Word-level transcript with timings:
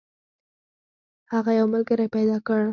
هغه 1.33 1.51
یو 1.59 1.65
ملګری 1.73 2.07
پیدا 2.15 2.37
کړ. 2.47 2.61